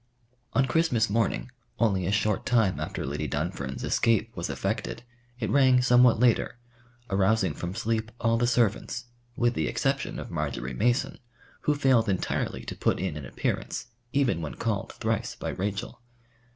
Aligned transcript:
On 0.53 0.65
Christmas 0.65 1.11
morning, 1.11 1.51
only 1.77 2.07
a 2.07 2.11
short 2.11 2.43
time 2.43 2.79
after 2.79 3.05
Lady 3.05 3.27
Dunfern's 3.27 3.83
escape 3.83 4.35
was 4.35 4.49
effected, 4.49 5.03
it 5.39 5.51
rang 5.51 5.79
somewhat 5.83 6.19
later, 6.19 6.57
arousing 7.11 7.53
from 7.53 7.75
sleep 7.75 8.11
all 8.19 8.35
the 8.35 8.47
servants, 8.47 9.05
with 9.37 9.53
the 9.53 9.67
exception 9.67 10.17
of 10.17 10.31
Marjory 10.31 10.73
Mason, 10.73 11.19
who 11.65 11.75
failed 11.75 12.09
entirely 12.09 12.65
to 12.65 12.75
put 12.75 12.99
in 12.99 13.15
an 13.15 13.27
appearance, 13.27 13.89
even 14.11 14.41
when 14.41 14.55
called 14.55 14.91
thrice 14.93 15.35
by 15.35 15.49
Rachel. 15.49 16.01